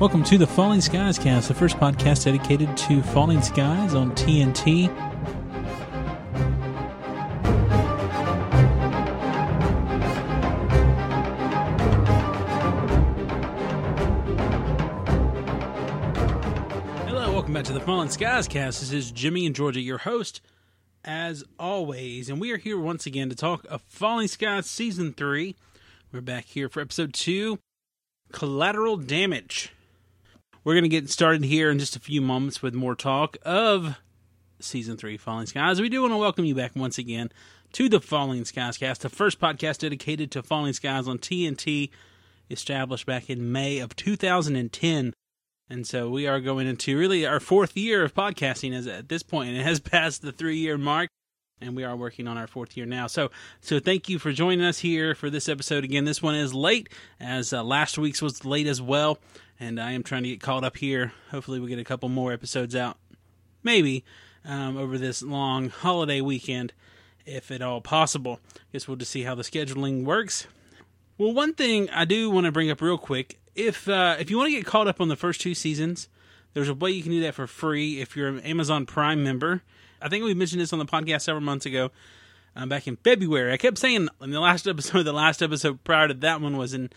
[0.00, 4.86] Welcome to the Falling Skies cast, the first podcast dedicated to falling skies on TNT.
[17.06, 18.80] Hello, welcome back to the Falling Skies cast.
[18.80, 20.40] This is Jimmy and Georgia, your host,
[21.04, 25.56] as always, and we are here once again to talk of Falling Skies season three.
[26.10, 27.58] We're back here for episode two,
[28.32, 29.74] Collateral Damage.
[30.62, 33.96] We're going to get started here in just a few moments with more talk of
[34.58, 35.80] season three, Falling Skies.
[35.80, 37.32] We do want to welcome you back once again
[37.72, 41.88] to the Falling Skies cast, the first podcast dedicated to Falling Skies on TNT,
[42.50, 45.14] established back in May of 2010.
[45.70, 49.22] And so we are going into really our fourth year of podcasting as at this
[49.22, 51.08] point, and it has passed the three year mark,
[51.60, 53.06] and we are working on our fourth year now.
[53.06, 53.30] So,
[53.60, 55.84] so thank you for joining us here for this episode.
[55.84, 59.18] Again, this one is late, as uh, last week's was late as well,
[59.58, 61.12] and I am trying to get caught up here.
[61.30, 62.96] Hopefully, we get a couple more episodes out,
[63.62, 64.04] maybe
[64.44, 66.72] um, over this long holiday weekend,
[67.26, 68.40] if at all possible.
[68.72, 70.46] Guess we'll just see how the scheduling works.
[71.18, 74.38] Well, one thing I do want to bring up real quick if uh, if you
[74.38, 76.08] want to get caught up on the first two seasons,
[76.54, 79.62] there's a way you can do that for free if you're an Amazon Prime member.
[80.00, 81.90] I think we mentioned this on the podcast several months ago,
[82.56, 83.52] um, back in February.
[83.52, 86.74] I kept saying in the last episode, the last episode prior to that one was
[86.74, 86.90] in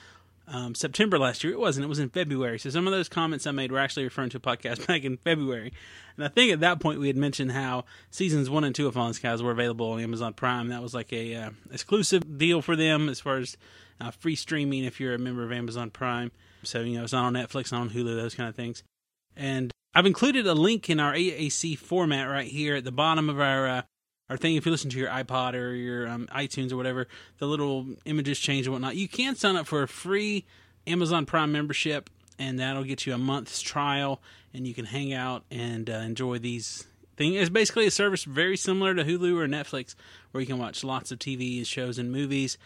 [0.48, 1.54] um, September last year.
[1.54, 1.86] It wasn't.
[1.86, 2.60] It was in February.
[2.60, 5.18] So some of those comments I made were actually referring to a podcast back in
[5.18, 5.74] February.
[6.18, 8.94] And I think at that point we had mentioned how seasons one and two of
[8.94, 10.70] Fallen Skies were available on Amazon Prime.
[10.70, 13.58] That was like a uh, exclusive deal for them as far as
[14.02, 16.32] uh, free streaming if you're a member of Amazon Prime.
[16.64, 18.84] So you know it's not on Netflix, not on Hulu, those kind of things.
[19.36, 23.40] And I've included a link in our AAC format right here at the bottom of
[23.40, 23.82] our uh,
[24.30, 24.56] our thing.
[24.56, 28.40] If you listen to your iPod or your um, iTunes or whatever, the little images
[28.40, 28.96] change and whatnot.
[28.96, 30.46] You can sign up for a free
[30.88, 32.10] Amazon Prime membership,
[32.40, 34.20] and that'll get you a month's trial,
[34.52, 37.36] and you can hang out and uh, enjoy these things.
[37.36, 39.94] It's basically a service very similar to Hulu or Netflix,
[40.32, 42.58] where you can watch lots of TV shows and movies.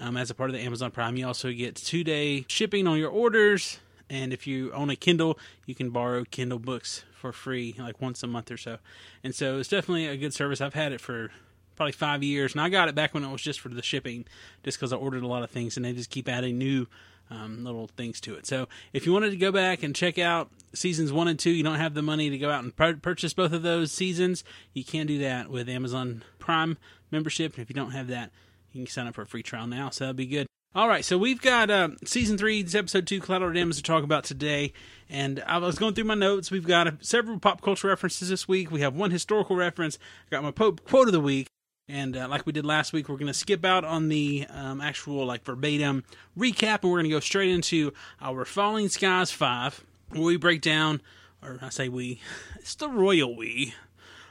[0.00, 2.98] Um, as a part of the Amazon Prime, you also get two day shipping on
[2.98, 3.80] your orders.
[4.10, 8.22] And if you own a Kindle, you can borrow Kindle books for free, like once
[8.22, 8.78] a month or so.
[9.22, 10.60] And so it's definitely a good service.
[10.60, 11.30] I've had it for
[11.76, 14.24] probably five years, and I got it back when it was just for the shipping,
[14.64, 16.86] just because I ordered a lot of things, and they just keep adding new
[17.30, 18.46] um, little things to it.
[18.46, 21.62] So if you wanted to go back and check out seasons one and two, you
[21.62, 24.84] don't have the money to go out and pur- purchase both of those seasons, you
[24.84, 26.78] can do that with Amazon Prime
[27.10, 27.54] membership.
[27.54, 28.30] And if you don't have that,
[28.72, 30.46] you can sign up for a free trial now, so that'd be good.
[30.74, 34.24] All right, so we've got uh, season three, episode two, Collateral Damage to talk about
[34.24, 34.74] today.
[35.08, 36.50] And I was going through my notes.
[36.50, 38.70] We've got several pop culture references this week.
[38.70, 39.98] We have one historical reference.
[40.26, 41.46] I got my Pope quote of the week.
[41.88, 44.82] And uh, like we did last week, we're going to skip out on the um,
[44.82, 46.04] actual like verbatim
[46.38, 50.60] recap, and we're going to go straight into our Falling Skies five, where we break
[50.60, 51.00] down,
[51.42, 52.20] or I say we,
[52.56, 53.72] it's the royal we,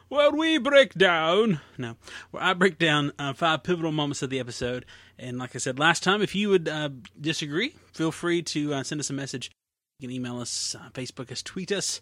[0.10, 1.60] well, we break down.
[1.80, 1.98] No,
[2.32, 4.86] well, I break down uh, five pivotal moments of the episode.
[5.20, 6.90] And like I said last time, if you would uh,
[7.20, 9.52] disagree, feel free to uh, send us a message.
[10.00, 12.02] You can email us, uh, Facebook us, tweet us,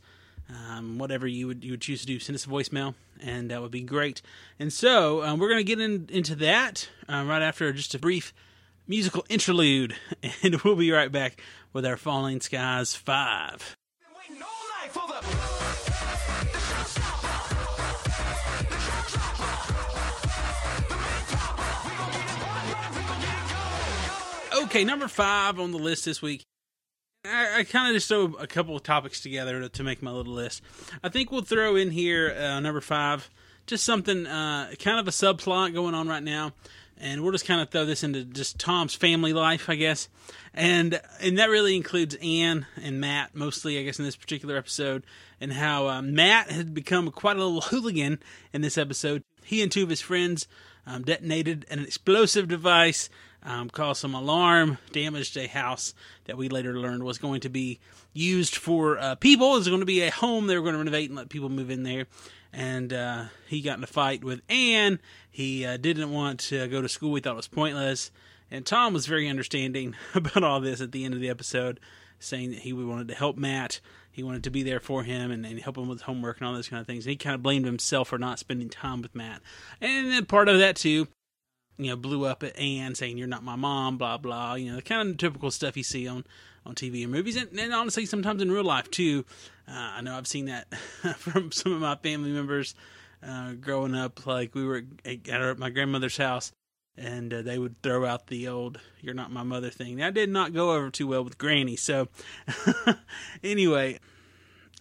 [0.50, 2.20] um, whatever you would you would choose to do.
[2.20, 4.22] Send us a voicemail, and that would be great.
[4.60, 8.00] And so um, we're going to get in, into that uh, right after just a
[8.00, 8.34] brief
[8.88, 9.96] musical interlude,
[10.44, 11.42] and we'll be right back
[11.74, 13.76] with our Falling Skies five.
[24.76, 26.44] Okay, number five on the list this week.
[27.24, 30.12] I, I kind of just throw a couple of topics together to, to, make my
[30.12, 30.62] little list.
[31.02, 33.30] I think we'll throw in here uh, number five,
[33.68, 36.52] just something uh, kind of a subplot going on right now,
[36.98, 40.10] and we'll just kind of throw this into just Tom's family life, I guess,
[40.54, 45.06] and and that really includes Anne and Matt mostly, I guess, in this particular episode,
[45.40, 48.20] and how uh, Matt had become quite a little hooligan
[48.52, 49.24] in this episode.
[49.42, 50.50] He and two of his friends
[50.86, 53.10] um, detonated an explosive device
[53.46, 55.94] um, caused some alarm, damaged a house
[56.26, 57.80] that we later learned was going to be
[58.12, 59.54] used for uh, people.
[59.54, 61.50] It was going to be a home they were going to renovate and let people
[61.50, 62.08] move in there.
[62.52, 65.00] And uh, he got in a fight with Anne.
[65.30, 67.14] He uh, didn't want to go to school.
[67.16, 68.12] He thought it was pointless.
[68.50, 71.80] And Tom was very understanding about all this at the end of the episode,
[72.20, 73.80] saying that he wanted to help Matt.
[74.12, 76.54] He wanted to be there for him and, and help him with homework and all
[76.54, 77.06] those kind of things.
[77.06, 79.42] And he kind of blamed himself for not spending time with Matt.
[79.82, 81.10] And part of that, too,
[81.78, 84.56] you know, blew up at Anne saying you're not my mom, blah blah.
[84.56, 86.26] You know, the kind of typical stuff you see on
[86.66, 89.26] on TV and movies, and, and honestly, sometimes in real life too.
[89.68, 90.74] Uh, I know I've seen that
[91.18, 92.76] from some of my family members
[93.26, 94.26] uh, growing up.
[94.26, 96.52] Like we were at, at my grandmother's house,
[96.98, 99.98] and uh, they would throw out the old "You're not my mother" thing.
[99.98, 101.76] That did not go over too well with Granny.
[101.76, 102.08] So,
[103.44, 104.00] anyway,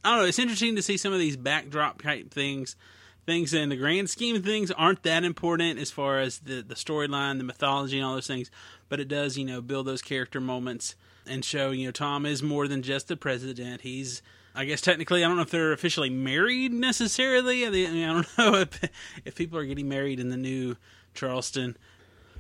[0.04, 0.28] I don't know.
[0.28, 2.76] It's interesting to see some of these backdrop type things.
[3.26, 6.74] Things in the grand scheme of things aren't that important as far as the the
[6.74, 8.50] storyline, the mythology, and all those things.
[8.88, 10.94] But it does, you know, build those character moments
[11.26, 13.80] and show, you know, Tom is more than just the president.
[13.80, 14.22] He's
[14.54, 17.66] I guess technically, I don't know if they're officially married necessarily.
[17.66, 18.80] I, mean, I don't know if,
[19.24, 20.76] if people are getting married in the new
[21.12, 21.76] Charleston,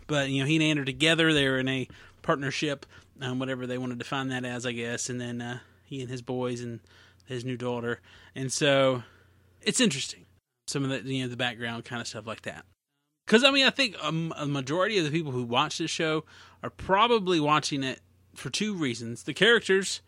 [0.06, 1.32] but you know, he and Ann are together.
[1.32, 1.88] They're in a
[2.22, 2.86] partnership,
[3.20, 5.08] um, whatever they want to define that as, I guess.
[5.08, 6.80] And then uh, he and his boys and
[7.26, 8.00] his new daughter,
[8.34, 9.02] and so
[9.62, 10.23] it's interesting.
[10.66, 12.64] Some of the you know the background kind of stuff like that.
[13.26, 16.24] Because I mean, I think a, a majority of the people who watch this show
[16.62, 18.00] are probably watching it
[18.34, 20.00] for two reasons: the characters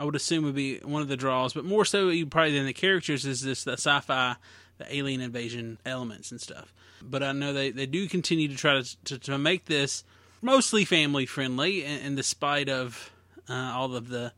[0.00, 2.72] I would assume would be one of the draws, but more so probably than the
[2.72, 4.36] characters is this the sci-fi,
[4.78, 6.72] the alien invasion elements and stuff.
[7.02, 10.02] But I know they, they do continue to try to to, to make this
[10.40, 13.10] mostly family friendly, and despite of
[13.46, 14.32] uh, all of the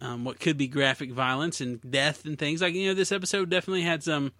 [0.00, 3.48] um, what could be graphic violence and death and things like you know this episode
[3.48, 4.32] definitely had some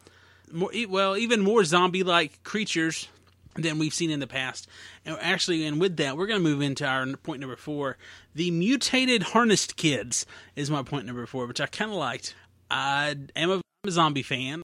[0.53, 3.09] more well even more zombie like creatures
[3.57, 4.69] than we've seen in the past.
[5.05, 7.97] And actually, and with that, we're going to move into our point number four.
[8.35, 10.25] The mutated harnessed kids
[10.55, 12.35] is my point number four, which I kind of liked.
[12.71, 14.63] I am a, a zombie fan.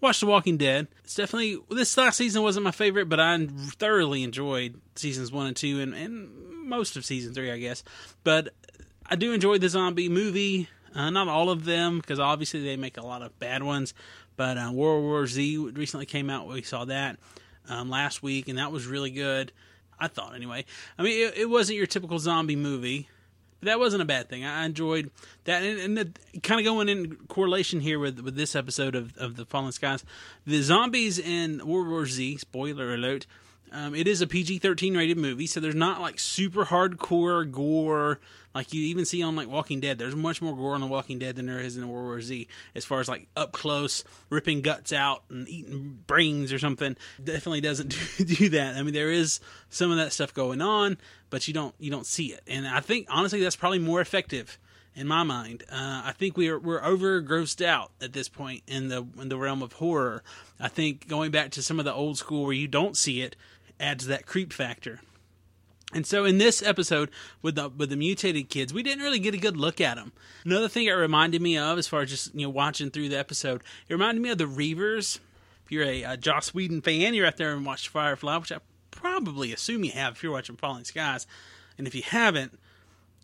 [0.00, 0.88] Watched The Walking Dead.
[1.04, 5.56] It's definitely this last season wasn't my favorite, but I thoroughly enjoyed seasons one and
[5.56, 6.30] two, and, and
[6.66, 7.82] most of season three, I guess.
[8.24, 8.54] But
[9.04, 10.68] I do enjoy the zombie movie.
[10.94, 13.92] Uh, not all of them, because obviously they make a lot of bad ones.
[14.40, 16.48] But uh, World War Z recently came out.
[16.48, 17.18] We saw that
[17.68, 19.52] um, last week, and that was really good.
[19.98, 20.64] I thought anyway.
[20.98, 23.10] I mean, it, it, wasn't your typical zombie movie,
[23.58, 24.46] but that wasn't a bad thing.
[24.46, 25.10] I enjoyed
[25.44, 29.36] that, and, and kind of going in correlation here with with this episode of of
[29.36, 30.06] the Fallen Skies,
[30.46, 32.38] the zombies in World War Z.
[32.38, 33.26] Spoiler alert.
[33.72, 38.18] Um, it is a PG 13 rated movie, so there's not like super hardcore gore
[38.54, 39.98] like you even see on like Walking Dead.
[39.98, 42.48] There's much more gore on The Walking Dead than there is in World War Z,
[42.74, 46.96] as far as like up close ripping guts out and eating brains or something.
[47.22, 48.76] Definitely doesn't do, do that.
[48.76, 50.98] I mean, there is some of that stuff going on,
[51.30, 52.42] but you don't you don't see it.
[52.46, 54.58] And I think honestly, that's probably more effective
[54.96, 55.62] in my mind.
[55.70, 59.38] Uh, I think we're we're over grossed out at this point in the in the
[59.38, 60.24] realm of horror.
[60.58, 63.36] I think going back to some of the old school where you don't see it
[63.80, 65.00] adds that creep factor.
[65.92, 67.10] And so in this episode
[67.42, 70.12] with the with the mutated kids, we didn't really get a good look at them.
[70.44, 73.18] Another thing it reminded me of, as far as just you know watching through the
[73.18, 75.18] episode, it reminded me of the Reavers.
[75.64, 78.58] If you're a, a Joss Whedon fan, you're out there and watched Firefly, which I
[78.90, 81.26] probably assume you have if you're watching Falling Skies.
[81.76, 82.58] And if you haven't,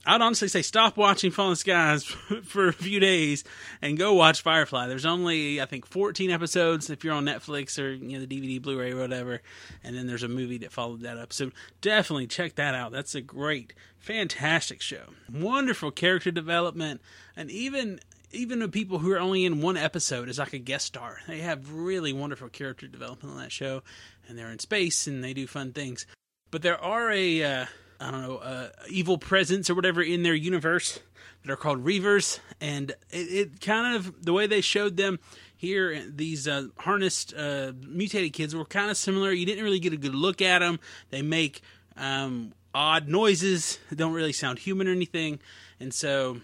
[0.06, 2.04] I'd honestly say stop watching Fallen Skies
[2.44, 3.42] for a few days
[3.82, 4.86] and go watch Firefly.
[4.86, 8.62] There's only I think 14 episodes if you're on Netflix or you know the DVD,
[8.62, 9.42] Blu-ray, or whatever,
[9.82, 11.32] and then there's a movie that followed that up.
[11.32, 11.50] So
[11.80, 12.92] definitely check that out.
[12.92, 15.06] That's a great, fantastic show.
[15.32, 17.00] Wonderful character development,
[17.34, 17.98] and even
[18.30, 21.38] even the people who are only in one episode as like a guest star, they
[21.38, 23.82] have really wonderful character development on that show,
[24.28, 26.06] and they're in space and they do fun things.
[26.50, 27.66] But there are a uh,
[28.00, 31.00] I don't know, uh, evil presence or whatever in their universe
[31.42, 35.18] that are called Reavers, and it, it kind of the way they showed them
[35.56, 39.32] here, these uh, harnessed uh, mutated kids were kind of similar.
[39.32, 40.78] You didn't really get a good look at them.
[41.10, 41.62] They make
[41.96, 45.40] um, odd noises, don't really sound human or anything,
[45.80, 46.40] and so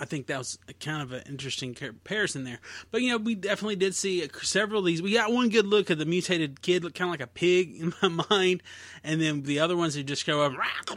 [0.00, 2.58] I think that was kind of an interesting comparison there.
[2.90, 5.00] But you know, we definitely did see several of these.
[5.00, 7.76] We got one good look at the mutated kid, look kind of like a pig
[7.80, 8.62] in my mind,
[9.04, 10.52] and then the other ones who just go up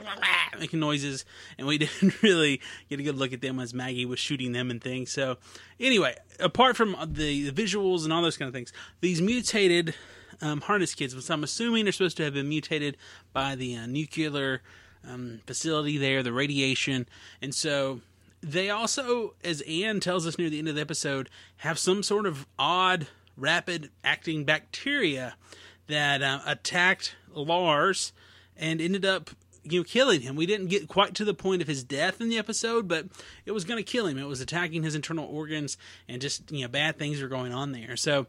[0.60, 1.26] making noises,
[1.60, 4.72] and we didn't really get a good look at them as Maggie was shooting them
[4.72, 5.12] and things.
[5.12, 5.38] So,
[5.80, 9.94] anyway, apart from the, the visuals and all those kind of things, these mutated
[10.42, 12.98] um, harness kids, which I'm assuming are supposed to have been mutated
[13.32, 14.64] by the uh, nuclear
[15.08, 17.08] um, facility there, the radiation,
[17.44, 18.02] and so
[18.48, 22.26] they also, as Anne tells us near the end of the episode, have some sort
[22.26, 25.36] of odd, rapid acting bacteria
[25.88, 28.14] that uh, attacked Lars
[28.56, 29.32] and ended up
[29.64, 30.36] you know killing him.
[30.36, 33.06] We didn't get quite to the point of his death in the episode, but
[33.46, 34.18] it was going to kill him.
[34.18, 35.78] It was attacking his internal organs
[36.08, 37.96] and just you know bad things were going on there.
[37.98, 38.28] So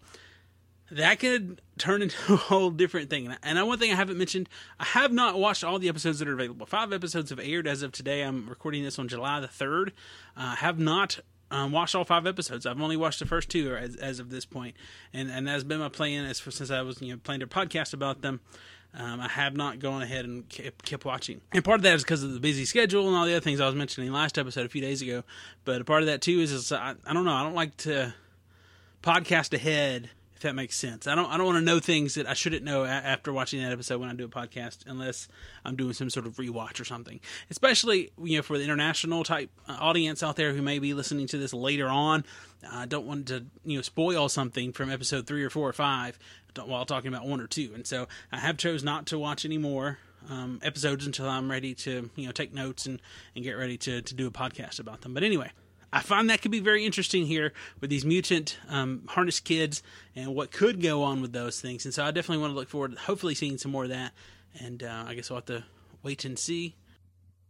[0.91, 3.35] that could turn into a whole different thing.
[3.43, 6.35] And one thing I haven't mentioned, I have not watched all the episodes that are
[6.35, 6.67] available.
[6.67, 8.23] Five episodes have aired as of today.
[8.23, 9.93] I'm recording this on July the 3rd.
[10.37, 12.67] I uh, have not um, watched all five episodes.
[12.67, 14.77] I've only watched the first two as, as of this point.
[15.13, 17.47] And, and that's been my plan as for, since I was you know playing a
[17.47, 18.41] podcast about them.
[18.95, 21.43] Um, I have not gone ahead and kept, kept, watching.
[21.53, 23.61] And part of that is because of the busy schedule and all the other things
[23.61, 25.25] I was mentioning last episode a few days ago.
[25.67, 27.35] But a part of that too is, is I, I don't know.
[27.35, 28.15] I don't like to
[29.03, 31.09] podcast ahead if that makes sense.
[31.09, 33.61] I don't I don't want to know things that I shouldn't know a- after watching
[33.61, 35.27] that episode when I do a podcast, unless
[35.65, 37.19] I'm doing some sort of rewatch or something.
[37.51, 41.27] Especially you know for the international type uh, audience out there who may be listening
[41.27, 42.25] to this later on.
[42.71, 46.21] I don't want to you know spoil something from episode three or four or five
[46.65, 49.59] while talking about one or two, and so I have chose not to watch any
[49.59, 49.99] more
[50.31, 53.03] um, episodes until I'm ready to you know take notes and
[53.35, 55.15] and get ready to to do a podcast about them.
[55.15, 55.51] But anyway.
[55.93, 59.83] I find that could be very interesting here with these mutant um, harness kids
[60.15, 61.85] and what could go on with those things.
[61.85, 64.13] And so I definitely want to look forward to hopefully seeing some more of that.
[64.61, 65.65] And uh, I guess we'll have to
[66.03, 66.77] wait and see.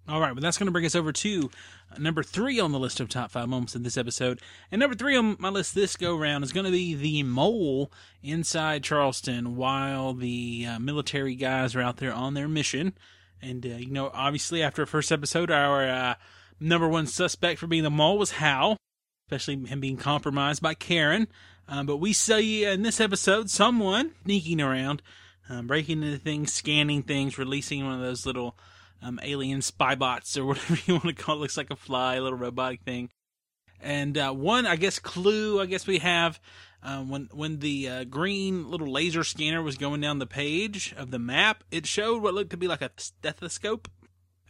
[0.08, 1.50] All right, well, that's going to bring us over to
[1.98, 4.40] number three on the list of top five moments in this episode.
[4.72, 7.92] And number three on my list this go round is going to be the mole
[8.22, 12.94] inside Charleston while the uh, military guys are out there on their mission.
[13.42, 16.14] And, uh, you know, obviously after a first episode, our uh,
[16.60, 18.76] number one suspect for being the mole was Hal,
[19.26, 21.28] especially him being compromised by Karen.
[21.68, 25.02] Um, but we see in this episode someone sneaking around,
[25.48, 28.56] um, breaking into things, scanning things, releasing one of those little
[29.02, 31.40] um, alien spy bots or whatever you want to call it.
[31.40, 33.10] Looks like a fly, little robotic thing.
[33.80, 36.40] And uh, one, I guess, clue I guess we have
[36.82, 41.10] um, when when the uh, green little laser scanner was going down the page of
[41.10, 43.88] the map, it showed what looked to be like a stethoscope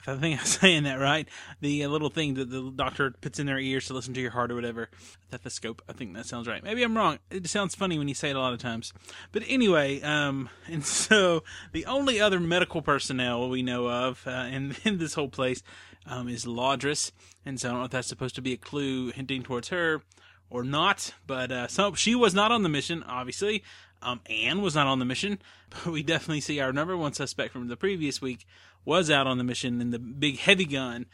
[0.00, 1.28] if I think I'm saying that right,
[1.60, 4.30] the uh, little thing that the doctor puts in their ears to listen to your
[4.30, 4.88] heart or whatever,
[5.28, 5.82] stethoscope.
[5.88, 6.62] I think that sounds right.
[6.62, 7.18] Maybe I'm wrong.
[7.30, 8.92] It sounds funny when you say it a lot of times.
[9.32, 14.76] But anyway, um, and so the only other medical personnel we know of uh, in,
[14.84, 15.62] in this whole place
[16.06, 17.12] um, is Lourdes,
[17.44, 20.02] and so I don't know if that's supposed to be a clue hinting towards her
[20.50, 21.14] or not.
[21.26, 23.62] But uh, so she was not on the mission, obviously.
[24.02, 25.40] Um, Anne was not on the mission,
[25.70, 28.46] but we definitely see our number one suspect from the previous week
[28.84, 31.06] was out on the mission in the big heavy gun.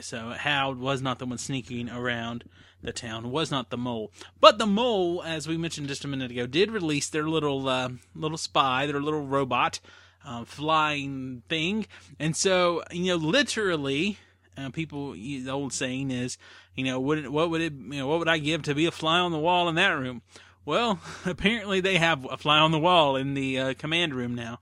[0.00, 2.44] So Hal was not the one sneaking around
[2.82, 4.10] the town, was not the mole.
[4.40, 7.90] But the mole, as we mentioned just a minute ago, did release their little uh,
[8.14, 9.80] little spy, their little robot
[10.24, 11.86] uh, flying thing.
[12.18, 14.18] And so, you know, literally,
[14.56, 16.38] uh, people, the old saying is,
[16.74, 18.90] you know, what, what would it, you know, what would I give to be a
[18.90, 20.22] fly on the wall in that room?
[20.70, 24.60] Well, apparently they have a fly on the wall in the uh, command room now.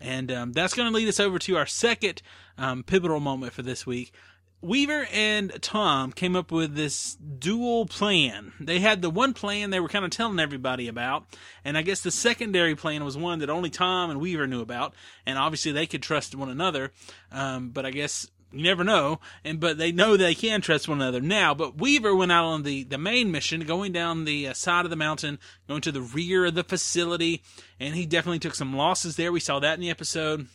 [0.00, 2.22] And um, that's going to lead us over to our second
[2.56, 4.14] um, pivotal moment for this week.
[4.62, 8.54] Weaver and Tom came up with this dual plan.
[8.58, 11.26] They had the one plan they were kind of telling everybody about,
[11.62, 14.94] and I guess the secondary plan was one that only Tom and Weaver knew about,
[15.26, 16.90] and obviously they could trust one another.
[17.30, 19.20] Um, but I guess you never know.
[19.44, 21.54] And but they know they can trust one another now.
[21.54, 24.90] But Weaver went out on the the main mission, going down the uh, side of
[24.90, 25.38] the mountain,
[25.68, 27.42] going to the rear of the facility,
[27.78, 29.32] and he definitely took some losses there.
[29.32, 30.46] We saw that in the episode,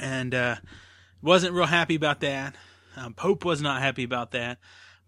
[0.00, 0.56] and uh,
[1.22, 2.54] wasn't real happy about that.
[2.96, 4.58] Um, Pope was not happy about that.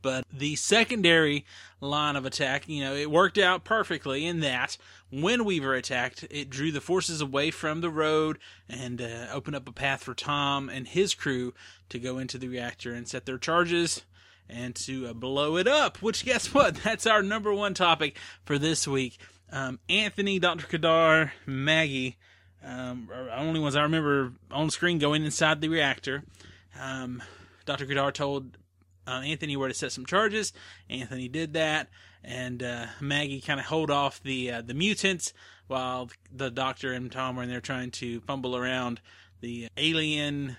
[0.00, 1.44] But the secondary
[1.80, 4.76] line of attack, you know, it worked out perfectly in that
[5.10, 8.38] when Weaver attacked, it drew the forces away from the road
[8.68, 11.54] and uh, opened up a path for Tom and his crew
[11.88, 14.02] to go into the reactor and set their charges
[14.48, 16.02] and to uh, blow it up.
[16.02, 16.74] Which, guess what?
[16.84, 19.18] That's our number one topic for this week.
[19.50, 20.66] Um, Anthony, Dr.
[20.66, 22.16] Kadar, Maggie,
[22.62, 26.24] um, are only ones I remember on screen going inside the reactor.
[26.78, 27.22] Um,
[27.64, 27.86] Dr.
[27.86, 28.58] Kadar told
[29.08, 30.52] uh, Anthony were to set some charges.
[30.90, 31.88] Anthony did that,
[32.22, 35.32] and uh, Maggie kind of hold off the uh, the mutants
[35.66, 39.00] while the doctor and Tom are in there trying to fumble around
[39.40, 40.56] the alien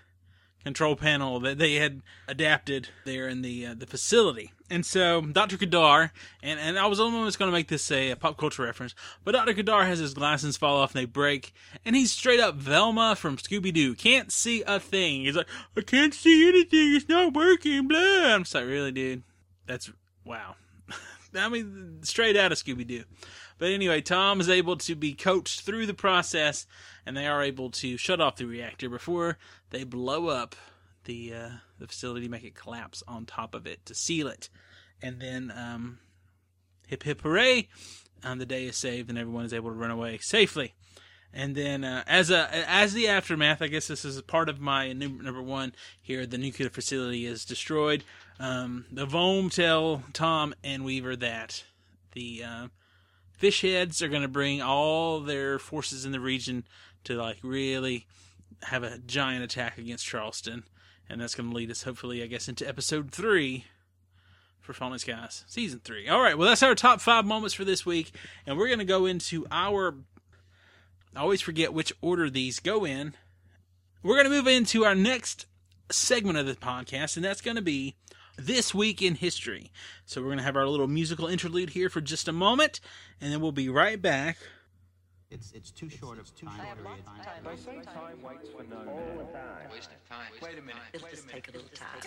[0.64, 4.52] control panel that they had adapted there in the uh, the facility.
[4.70, 5.58] And so Dr.
[5.58, 6.12] Kadar,
[6.44, 9.32] and, and I was almost going to make this a, a, pop culture reference, but
[9.32, 9.54] Dr.
[9.54, 13.38] Kadar has his glasses fall off and they break, and he's straight up Velma from
[13.38, 13.96] Scooby Doo.
[13.96, 15.22] Can't see a thing.
[15.22, 16.96] He's like, I can't see anything.
[16.96, 17.88] It's not working.
[17.88, 18.34] Blah.
[18.34, 19.24] I'm just like, really, dude?
[19.66, 19.92] That's
[20.24, 20.56] wow.
[21.36, 23.06] I mean, straight out of Scooby Doo.
[23.58, 26.66] But anyway, Tom is able to be coached through the process,
[27.06, 29.38] and they are able to shut off the reactor before
[29.72, 30.56] they blow up
[31.04, 31.50] the uh,
[31.80, 34.50] the facility, make it collapse on top of it to seal it,
[35.02, 36.00] and then um,
[36.88, 37.70] hip hip hooray!
[38.24, 40.74] Um, the day is saved, and everyone is able to run away safely.
[41.34, 44.94] And then, uh, as a as the aftermath, I guess this is part of my
[44.94, 46.26] number one here.
[46.26, 48.04] The nuclear facility is destroyed.
[48.40, 51.64] Um, the Volm tell Tom and Weaver that
[52.14, 52.68] the uh,
[53.32, 56.66] fish heads are going to bring all their forces in the region
[57.04, 58.08] to like really
[58.64, 60.64] have a giant attack against Charleston
[61.10, 63.66] and that's going to lead us, hopefully, I guess, into episode three
[64.60, 66.08] for Falling Skies, season three.
[66.08, 68.12] All right, well, that's our top five moments for this week,
[68.46, 69.96] and we're going to go into our.
[71.16, 73.16] I always forget which order these go in.
[74.04, 75.48] We're going to move into our next
[75.92, 77.96] segment of the podcast, and that's going to be
[78.38, 79.72] this week in history.
[80.06, 82.80] So we're going to have our little musical interlude here for just a moment,
[83.20, 84.38] and then we'll be right back
[85.32, 87.04] It's it's too short of time period.
[87.46, 89.72] They say time waits for no man.
[89.72, 90.32] Waste of time.
[90.42, 90.82] Wait a minute.
[90.92, 92.00] It'll just take a little time.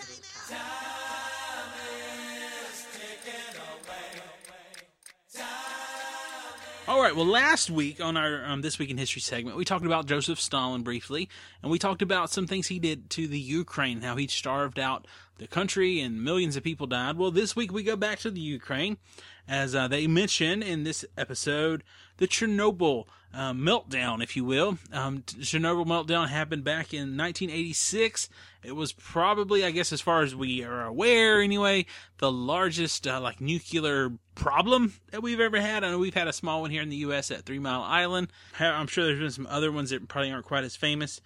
[6.85, 7.15] All right.
[7.15, 10.41] Well, last week on our um, this week in history segment, we talked about Joseph
[10.41, 11.29] Stalin briefly,
[11.61, 15.07] and we talked about some things he did to the Ukraine, how he starved out
[15.37, 17.17] the country and millions of people died.
[17.17, 18.97] Well, this week we go back to the Ukraine,
[19.47, 21.83] as uh, they mention in this episode,
[22.17, 24.77] the Chernobyl uh, meltdown, if you will.
[24.91, 28.29] Um, Chernobyl meltdown happened back in 1986.
[28.63, 31.85] It was probably, I guess, as far as we are aware, anyway,
[32.19, 35.83] the largest uh, like nuclear problem that we've ever had.
[35.83, 37.31] I know we've had a small one here in the U.S.
[37.31, 38.27] at Three Mile Island.
[38.59, 41.19] I'm sure there's been some other ones that probably aren't quite as famous.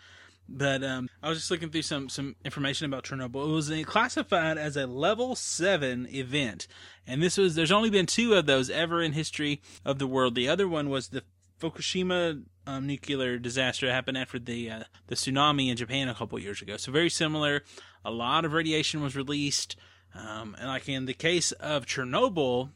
[0.50, 3.50] But um, I was just looking through some some information about Chernobyl.
[3.50, 6.68] It was classified as a level seven event,
[7.06, 10.36] and this was there's only been two of those ever in history of the world.
[10.36, 11.24] The other one was the
[11.60, 16.40] Fukushima um, nuclear disaster that happened after the uh, the tsunami in Japan a couple
[16.40, 16.78] years ago.
[16.78, 17.64] So very similar.
[18.06, 19.76] A lot of radiation was released,
[20.16, 22.70] um, and like in the case of Chernobyl,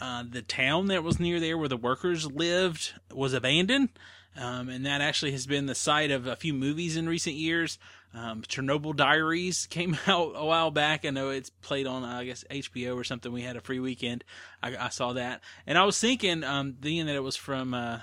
[0.00, 3.90] uh, the town that was near there where the workers lived was abandoned.
[4.36, 7.78] Um, and that actually has been the site of a few movies in recent years.
[8.14, 11.04] Um, Chernobyl Diaries came out a while back.
[11.04, 13.32] I know it's played on, I guess, HBO or something.
[13.32, 14.24] We had a free weekend.
[14.62, 15.40] I, I saw that.
[15.66, 18.00] And I was thinking, um, thinking that it was from, uh,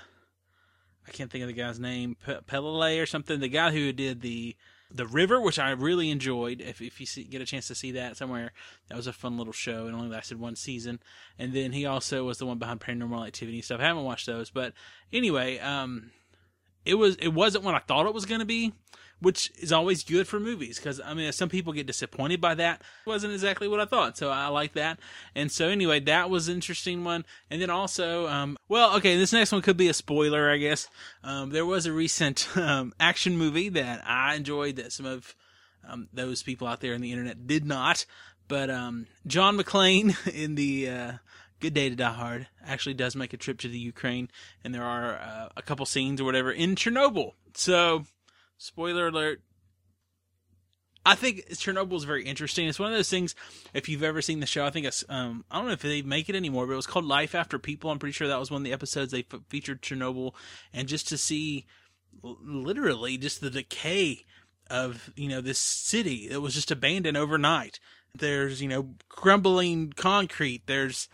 [1.06, 3.40] I can't think of the guy's name, P- Pelele or something.
[3.40, 4.56] The guy who did the
[4.90, 6.60] the River, which I really enjoyed.
[6.60, 8.52] If if you see, get a chance to see that somewhere,
[8.88, 9.86] that was a fun little show.
[9.86, 11.00] It only lasted one season.
[11.38, 13.80] And then he also was the one behind Paranormal Activity stuff.
[13.80, 14.72] I haven't watched those, but
[15.12, 16.10] anyway, um,
[16.84, 18.72] it was it wasn't what I thought it was going to be,
[19.20, 22.82] which is always good for movies because I mean some people get disappointed by that.
[23.06, 24.98] It wasn't exactly what I thought, so I like that.
[25.34, 27.24] And so anyway, that was an interesting one.
[27.50, 30.88] And then also, um, well, okay, this next one could be a spoiler, I guess.
[31.24, 35.34] Um, there was a recent um, action movie that I enjoyed that some of
[35.88, 38.04] um, those people out there in the internet did not.
[38.46, 41.12] But um, John McClane in the uh,
[41.60, 44.30] Good Day to Die Hard actually does make a trip to the Ukraine,
[44.62, 47.32] and there are uh, a couple scenes or whatever in Chernobyl.
[47.54, 48.04] So,
[48.56, 49.40] spoiler alert.
[51.04, 52.68] I think Chernobyl is very interesting.
[52.68, 53.34] It's one of those things.
[53.72, 56.02] If you've ever seen the show, I think it's um, I don't know if they
[56.02, 57.90] make it anymore, but it was called Life After People.
[57.90, 60.34] I'm pretty sure that was one of the episodes they f- featured Chernobyl,
[60.72, 61.64] and just to see
[62.22, 64.24] literally just the decay
[64.70, 67.80] of you know this city that was just abandoned overnight.
[68.14, 70.66] There's you know crumbling concrete.
[70.66, 71.08] There's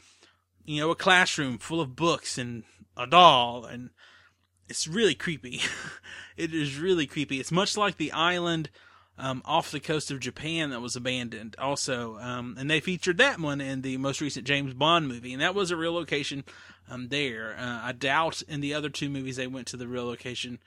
[0.64, 2.64] you know, a classroom full of books and
[2.96, 3.90] a doll, and
[4.68, 5.60] it's really creepy.
[6.36, 7.40] it is really creepy.
[7.40, 8.70] It's much like the island
[9.18, 13.38] um, off the coast of Japan that was abandoned, also, um, and they featured that
[13.38, 16.44] one in the most recent James Bond movie, and that was a real location
[16.90, 17.56] um, there.
[17.58, 20.58] Uh, I doubt in the other two movies they went to the real location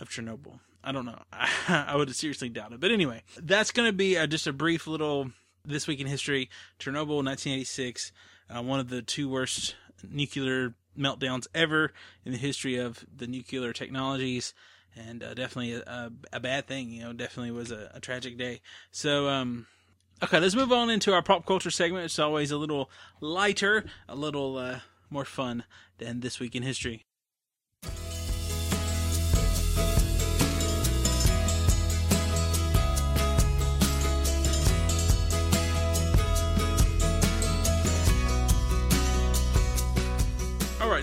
[0.00, 0.60] of Chernobyl.
[0.84, 1.22] I don't know.
[1.32, 2.80] I would have seriously doubt it.
[2.80, 5.30] But anyway, that's going to be uh, just a brief little
[5.64, 6.50] this week in history.
[6.78, 8.12] Chernobyl, 1986
[8.54, 9.76] uh, one of the two worst
[10.10, 11.92] nuclear meltdowns ever
[12.24, 14.54] in the history of the nuclear technologies,
[14.96, 16.90] and uh, definitely a, a, bad thing.
[16.90, 18.60] You know, definitely was a, a tragic day.
[18.90, 19.66] So, um,
[20.22, 22.04] okay, let's move on into our pop culture segment.
[22.04, 24.80] It's always a little lighter, a little uh,
[25.10, 25.64] more fun
[25.98, 27.04] than this week in history.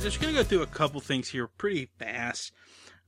[0.05, 2.51] Just gonna go through a couple things here pretty fast.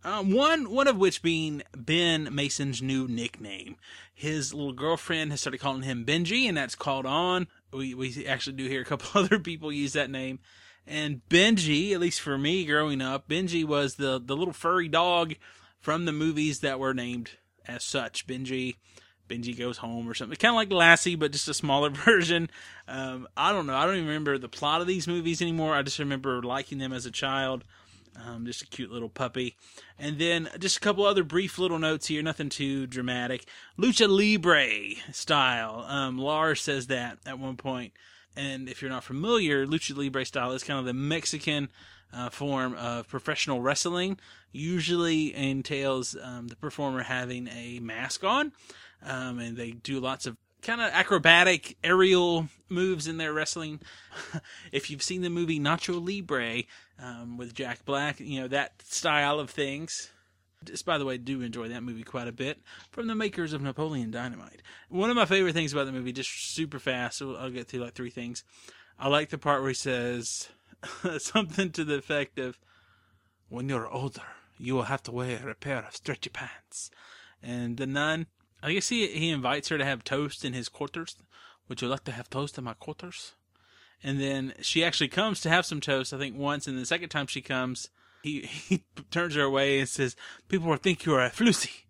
[0.03, 3.75] Um, one one of which being Ben Mason's new nickname.
[4.15, 7.49] His little girlfriend has started calling him Benji, and that's called on.
[7.71, 10.39] We we actually do hear a couple other people use that name.
[10.87, 15.35] And Benji, at least for me growing up, Benji was the the little furry dog
[15.79, 17.29] from the movies that were named
[17.67, 18.25] as such.
[18.25, 18.77] Benji,
[19.27, 20.37] Benji goes home or something.
[20.37, 22.49] Kind of like Lassie, but just a smaller version.
[22.87, 23.75] Um, I don't know.
[23.75, 25.75] I don't even remember the plot of these movies anymore.
[25.75, 27.63] I just remember liking them as a child.
[28.25, 29.55] Um, just a cute little puppy.
[29.99, 33.45] And then just a couple other brief little notes here, nothing too dramatic.
[33.77, 35.85] Lucha Libre style.
[35.87, 37.93] Um, Lars says that at one point.
[38.35, 41.69] And if you're not familiar, Lucha Libre style is kind of the Mexican
[42.13, 44.17] uh, form of professional wrestling.
[44.51, 48.51] Usually entails um, the performer having a mask on
[49.03, 53.79] um, and they do lots of kind of acrobatic aerial moves in their wrestling.
[54.71, 56.63] if you've seen the movie Nacho Libre
[56.99, 60.11] um, with Jack Black, you know that style of things.
[60.63, 63.53] Just by the way, I do enjoy that movie quite a bit from the makers
[63.53, 64.63] of Napoleon Dynamite.
[64.89, 67.81] One of my favorite things about the movie, just super fast, so I'll get through
[67.81, 68.43] like three things.
[68.99, 70.49] I like the part where he says
[71.19, 72.57] something to the effect of,
[73.49, 74.23] when you're older,
[74.57, 76.89] you will have to wear a pair of stretchy pants.
[77.41, 78.25] And the nun,
[78.61, 81.15] I guess he, he invites her to have toast in his quarters.
[81.67, 83.33] Would you like to have toast in my quarters?
[84.03, 87.09] And then she actually comes to have some toast, I think once, and the second
[87.09, 87.89] time she comes,
[88.23, 90.15] he, he turns her away and says,
[90.47, 91.83] People will think you're a floozy.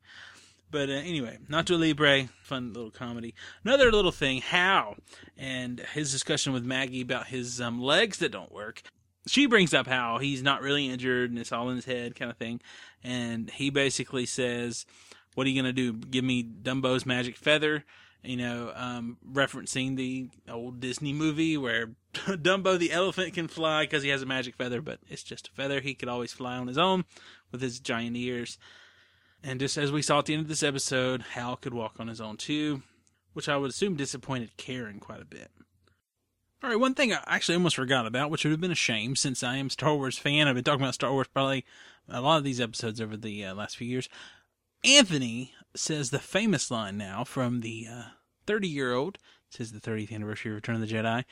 [0.69, 3.33] But uh, anyway, Nacho Libre, fun little comedy.
[3.63, 4.97] Another little thing, Hal,
[5.37, 8.81] and his discussion with Maggie about his um, legs that don't work.
[9.27, 12.31] She brings up how he's not really injured and it's all in his head, kind
[12.31, 12.61] of thing.
[13.03, 14.85] And he basically says,
[15.37, 15.93] What are you going to do?
[15.93, 17.85] Give me Dumbo's magic feather?
[18.23, 24.01] You know, um, referencing the old Disney movie where Dumbo the elephant can fly because
[24.01, 25.79] he has a magic feather, but it's just a feather.
[25.79, 27.05] He could always fly on his own
[27.51, 28.57] with his giant ears.
[29.43, 32.07] And just as we saw at the end of this episode, Hal could walk on
[32.07, 32.81] his own too,
[33.33, 35.51] which I would assume disappointed Karen quite a bit.
[36.63, 39.15] All right, one thing I actually almost forgot about, which would have been a shame
[39.15, 40.47] since I am a Star Wars fan.
[40.47, 41.63] I've been talking about Star Wars probably
[42.09, 44.09] a lot of these episodes over the uh, last few years.
[44.83, 47.87] Anthony says the famous line now from the
[48.45, 49.17] 30 uh, year old,
[49.49, 51.23] says the 30th anniversary of Return of the Jedi.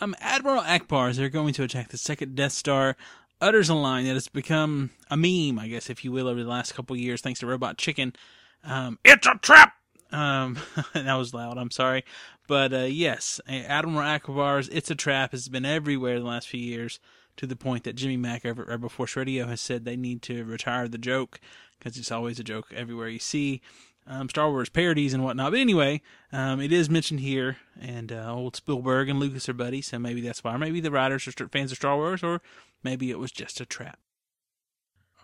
[0.00, 2.96] Um, Admiral Ackbar, they're going to attack the second Death Star
[3.40, 6.48] utters a line that has become a meme, I guess, if you will, over the
[6.48, 8.14] last couple years, thanks to Robot Chicken.
[8.62, 9.74] Um, it's a trap!
[10.12, 10.58] Um,
[10.94, 12.04] that was loud, I'm sorry.
[12.46, 17.00] But, uh, yes, Admiral Ackbar's It's a Trap has been everywhere the last few years
[17.36, 20.20] to the point that Jimmy Mac over at Rebel Force Radio has said they need
[20.22, 21.40] to retire the joke
[21.80, 23.60] because it's always a joke everywhere you see.
[24.06, 25.50] Um, Star Wars parodies and whatnot.
[25.52, 26.00] But anyway,
[26.32, 30.20] um, it is mentioned here, and uh, old Spielberg and Lucas are buddies, so maybe
[30.20, 30.56] that's why.
[30.56, 32.40] Maybe the writers are fans of Star Wars, or
[32.82, 33.98] Maybe it was just a trap.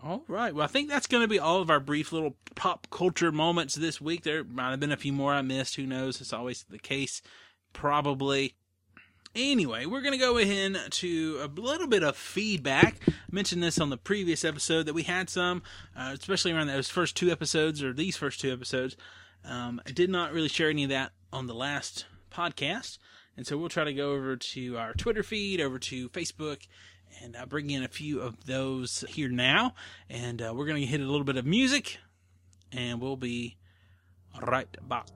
[0.02, 0.54] All right.
[0.54, 3.74] Well, I think that's going to be all of our brief little pop culture moments
[3.74, 4.22] this week.
[4.22, 5.76] There might have been a few more I missed.
[5.76, 6.20] Who knows?
[6.20, 7.22] It's always the case.
[7.72, 8.54] Probably.
[9.36, 12.96] Anyway, we're going to go ahead to a little bit of feedback.
[13.06, 15.62] I mentioned this on the previous episode that we had some,
[15.94, 18.96] uh, especially around those first two episodes or these first two episodes.
[19.44, 22.96] Um, I did not really share any of that on the last podcast.
[23.36, 26.66] And so we'll try to go over to our Twitter feed, over to Facebook,
[27.22, 29.74] and I'll bring in a few of those here now.
[30.08, 31.98] And uh, we're going to hit a little bit of music,
[32.72, 33.58] and we'll be
[34.40, 35.10] right back.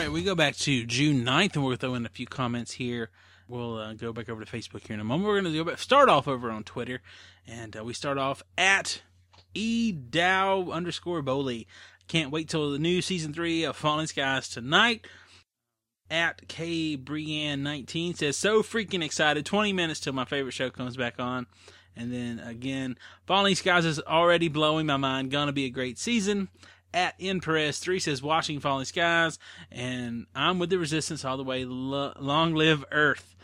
[0.00, 3.10] Right, we go back to June 9th, and we'll throw in a few comments here
[3.50, 5.26] we'll uh, go back over to Facebook here in a moment.
[5.26, 7.02] We're going to go back, start off over on Twitter,
[7.46, 9.02] and uh, we start off at
[9.54, 11.66] edow underscore Bowley.
[12.06, 15.06] Can't wait till the new season three of Falling Skies tonight.
[16.08, 19.44] At K Brienne 19 says, so freaking excited.
[19.44, 21.46] 20 minutes till my favorite show comes back on.
[21.94, 25.30] And then again, Falling Skies is already blowing my mind.
[25.30, 26.48] Gonna be a great season.
[26.92, 29.38] At N Perez 3 says, watching Falling Skies.
[29.70, 31.64] And I'm with the Resistance all the way.
[31.64, 33.36] Lo- long live Earth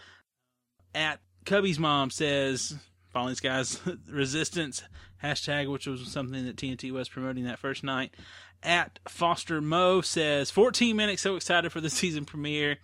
[0.96, 2.74] at Cubby's mom says
[3.12, 3.80] Falling Skies
[4.10, 4.82] Resistance
[5.22, 8.14] hashtag, which was something that TNT was promoting that first night.
[8.62, 12.78] At Foster Mo says 14 minutes, so excited for the season premiere.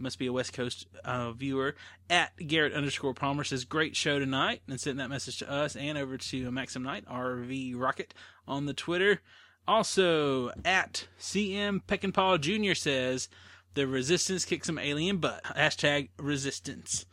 [0.00, 1.74] Must be a West Coast uh, viewer.
[2.08, 5.98] At Garrett underscore Palmer says great show tonight, and sent that message to us and
[5.98, 8.14] over to Maxim Knight RV Rocket
[8.46, 9.20] on the Twitter.
[9.68, 12.74] Also at CM Peckinpah Jr.
[12.74, 13.28] says
[13.74, 15.44] the Resistance kicked some alien butt.
[15.44, 17.06] Hashtag Resistance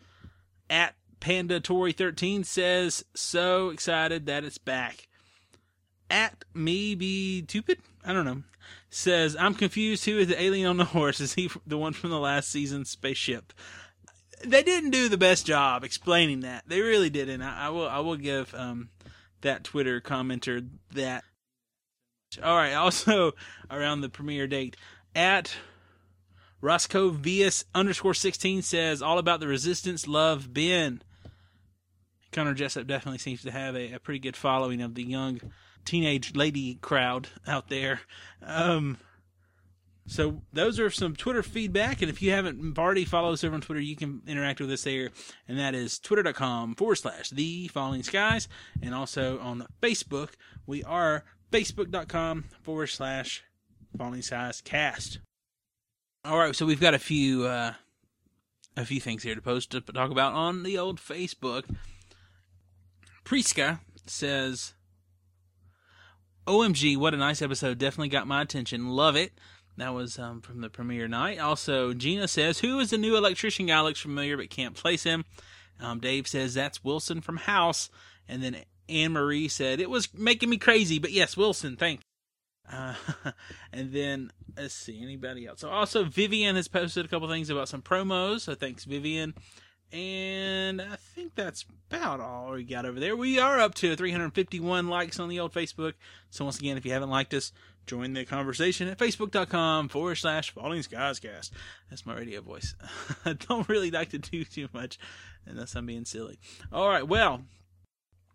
[0.70, 5.08] at Panda Tory 13 says, so excited that it's back.
[6.10, 8.44] At maybe stupid, I don't know,
[8.90, 10.06] says, I'm confused.
[10.06, 11.20] Who is the alien on the horse?
[11.20, 13.54] Is he the one from the last season spaceship?
[14.46, 16.64] They didn't do the best job explaining that.
[16.68, 17.42] They really didn't.
[17.42, 17.88] I, I will.
[17.88, 18.90] I will give um,
[19.42, 21.24] that Twitter commenter that.
[22.44, 22.74] All right.
[22.74, 23.34] Also,
[23.72, 24.76] around the premiere date,
[25.16, 25.56] at
[26.62, 31.02] Roscoe Vias underscore 16 says, all about the resistance, love Ben.
[32.32, 35.40] Connor Jessup definitely seems to have a, a pretty good following of the young
[35.86, 38.02] teenage lady crowd out there.
[38.42, 38.98] Um,
[40.08, 43.62] so those are some Twitter feedback, and if you haven't already followed us over on
[43.62, 45.10] Twitter, you can interact with us there,
[45.48, 48.48] and that is twitter.com forward slash the falling skies,
[48.84, 50.32] and also on Facebook,
[50.68, 51.24] we are
[51.56, 53.42] facebook.com forward slash
[53.98, 55.20] falling skies cast.
[56.26, 57.74] All right, so we've got a few uh,
[58.76, 61.64] a few things here to post to talk about on the old Facebook.
[63.24, 64.74] Priska says,
[66.46, 67.78] "OMG, what a nice episode!
[67.78, 68.90] Definitely got my attention.
[68.90, 69.32] Love it."
[69.78, 71.40] That was um, from the premiere night.
[71.40, 73.80] Also, Gina says, "Who is the new electrician guy?
[73.80, 75.24] Looks familiar, but can't place him."
[75.80, 77.90] Um, Dave says that's Wilson from House,
[78.28, 78.58] and then
[78.90, 82.02] Anne Marie said it was making me crazy, but yes, Wilson, thank.
[82.72, 82.96] Uh,
[83.74, 85.62] and then let's see anybody else.
[85.62, 88.42] So also Vivian has posted a couple things about some promos.
[88.42, 89.34] So thanks Vivian.
[89.92, 93.16] And I think that's about all we got over there.
[93.16, 95.94] We are up to 351 likes on the old Facebook.
[96.32, 97.52] So once again, if you haven't liked us,
[97.86, 101.54] join the conversation at facebook.com forward slash falling skies cast.
[101.90, 102.76] That's my radio voice.
[103.26, 104.98] I don't really like to do too much
[105.46, 106.40] unless I'm being silly.
[106.74, 107.08] All right.
[107.08, 107.44] Well,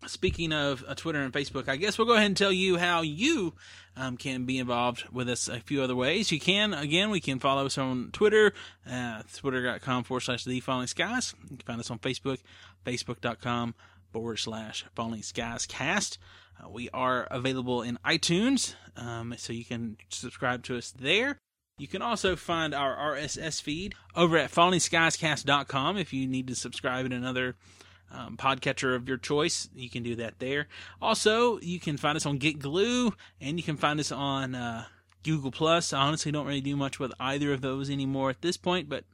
[0.07, 3.01] Speaking of uh, Twitter and Facebook, I guess we'll go ahead and tell you how
[3.01, 3.53] you
[3.95, 6.31] um, can be involved with us a few other ways.
[6.31, 8.53] You can, again, we can follow us on Twitter,
[8.89, 11.35] uh, twitter.com forward slash the falling skies.
[11.43, 12.39] You can find us on Facebook,
[12.83, 13.75] facebook.com
[14.11, 16.17] forward slash falling skies cast.
[16.59, 21.37] Uh, we are available in iTunes, um, so you can subscribe to us there.
[21.77, 27.05] You can also find our RSS feed over at fallingskiescast.com if you need to subscribe
[27.05, 27.55] in another
[28.13, 29.69] um, podcatcher of your choice.
[29.75, 30.67] You can do that there.
[31.01, 34.85] Also, you can find us on Get Glue, and you can find us on uh,
[35.23, 35.93] Google Plus.
[35.93, 39.05] I honestly don't really do much with either of those anymore at this point, but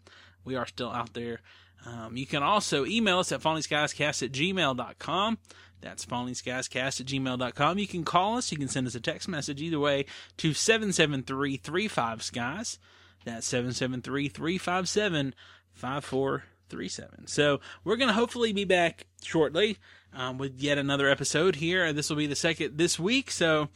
[0.44, 1.42] we are still out there.
[1.86, 5.38] Um, you can also email us at fallingskiescast at gmail.com.
[5.82, 7.78] That's fallingskiescast at gmail.com.
[7.78, 8.52] You can call us.
[8.52, 10.06] You can send us a text message either way
[10.38, 12.80] to 773-35-SKIES.
[13.26, 17.28] That's 773-357-54 37.
[17.28, 19.78] So we're going to hopefully be back shortly
[20.14, 21.92] um, with yet another episode here.
[21.94, 23.32] This will be the second this week.
[23.32, 23.70] So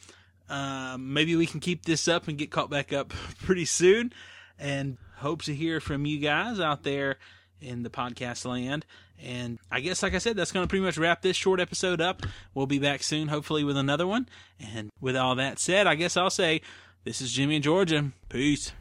[0.49, 3.09] um, maybe we can keep this up and get caught back up
[3.43, 4.13] pretty soon.
[4.59, 7.17] And hope to hear from you guys out there
[7.59, 8.85] in the podcast land.
[9.23, 12.01] And I guess, like I said, that's going to pretty much wrap this short episode
[12.01, 12.23] up.
[12.55, 14.27] We'll be back soon, hopefully, with another one.
[14.59, 16.61] And with all that said, I guess I'll say
[17.03, 18.11] this is Jimmy and Georgia.
[18.29, 18.71] Peace.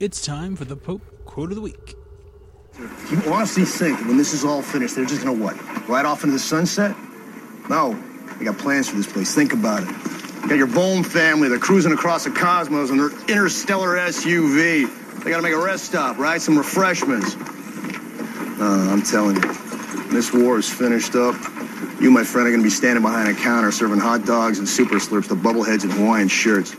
[0.00, 1.94] It's time for the Pope Quote of the Week.
[2.78, 5.56] You honestly think when this is all finished, they're just gonna what?
[5.88, 6.94] Ride off into the sunset?
[7.70, 7.98] No.
[8.38, 9.34] They got plans for this place.
[9.34, 9.88] Think about it.
[10.42, 11.48] You got your Bone family.
[11.48, 15.24] They're cruising across the cosmos in their interstellar SUV.
[15.24, 16.40] They gotta make a rest stop, right?
[16.40, 17.34] Some refreshments.
[17.34, 19.52] Uh, I'm telling you,
[20.10, 21.34] this war is finished up.
[21.98, 24.96] You, my friend, are gonna be standing behind a counter serving hot dogs and super
[24.96, 26.76] slurps to bubbleheads in Hawaiian shirts.